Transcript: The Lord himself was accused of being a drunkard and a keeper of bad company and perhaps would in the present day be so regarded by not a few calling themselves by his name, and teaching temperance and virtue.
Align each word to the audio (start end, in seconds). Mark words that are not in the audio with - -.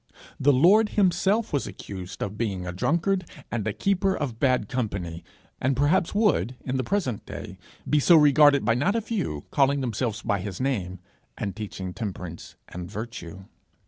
The 0.39 0.51
Lord 0.51 0.89
himself 0.97 1.53
was 1.53 1.67
accused 1.67 2.23
of 2.23 2.35
being 2.35 2.65
a 2.65 2.71
drunkard 2.71 3.23
and 3.51 3.67
a 3.67 3.71
keeper 3.71 4.17
of 4.17 4.39
bad 4.39 4.67
company 4.67 5.23
and 5.61 5.77
perhaps 5.77 6.15
would 6.15 6.55
in 6.65 6.77
the 6.77 6.83
present 6.83 7.23
day 7.27 7.59
be 7.87 7.99
so 7.99 8.15
regarded 8.15 8.65
by 8.65 8.73
not 8.73 8.95
a 8.95 9.01
few 9.01 9.45
calling 9.51 9.81
themselves 9.81 10.23
by 10.23 10.39
his 10.39 10.59
name, 10.59 10.97
and 11.37 11.55
teaching 11.55 11.93
temperance 11.93 12.55
and 12.67 12.89
virtue. 12.89 13.45